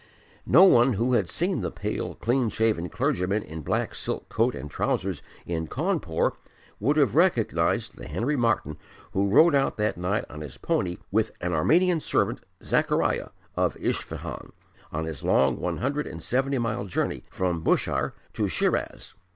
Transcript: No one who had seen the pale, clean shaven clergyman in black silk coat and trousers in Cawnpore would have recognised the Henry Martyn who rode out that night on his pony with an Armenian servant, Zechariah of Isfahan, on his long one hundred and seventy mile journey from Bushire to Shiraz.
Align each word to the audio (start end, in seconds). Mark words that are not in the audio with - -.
No 0.47 0.63
one 0.63 0.93
who 0.93 1.13
had 1.13 1.29
seen 1.29 1.61
the 1.61 1.69
pale, 1.69 2.15
clean 2.15 2.49
shaven 2.49 2.89
clergyman 2.89 3.43
in 3.43 3.61
black 3.61 3.93
silk 3.93 4.29
coat 4.29 4.55
and 4.55 4.67
trousers 4.67 5.21
in 5.45 5.67
Cawnpore 5.67 6.37
would 6.79 6.97
have 6.97 7.13
recognised 7.13 7.97
the 7.97 8.07
Henry 8.07 8.35
Martyn 8.35 8.77
who 9.11 9.29
rode 9.29 9.53
out 9.53 9.77
that 9.77 9.97
night 9.99 10.25
on 10.27 10.41
his 10.41 10.57
pony 10.57 10.97
with 11.11 11.29
an 11.39 11.53
Armenian 11.53 11.99
servant, 11.99 12.41
Zechariah 12.63 13.29
of 13.55 13.77
Isfahan, 13.77 14.53
on 14.91 15.05
his 15.05 15.21
long 15.23 15.59
one 15.59 15.77
hundred 15.77 16.07
and 16.07 16.19
seventy 16.23 16.57
mile 16.57 16.85
journey 16.85 17.23
from 17.29 17.63
Bushire 17.63 18.13
to 18.33 18.47
Shiraz. 18.47 19.13